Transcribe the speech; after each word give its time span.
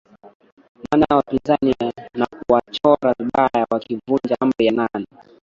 maana 0.91 1.05
ya 1.09 1.15
wapinzani 1.15 1.75
na 2.17 2.25
kuwachora 2.25 3.15
vibaya 3.19 3.67
wakivunja 3.71 4.35
amri 4.39 4.65
ya 4.65 4.71
nane 4.71 5.07